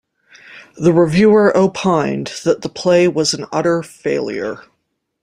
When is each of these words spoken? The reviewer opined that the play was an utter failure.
The 0.77 0.91
reviewer 0.93 1.55
opined 1.55 2.33
that 2.43 2.63
the 2.63 2.69
play 2.69 3.07
was 3.07 3.35
an 3.35 3.45
utter 3.51 3.83
failure. 3.83 4.63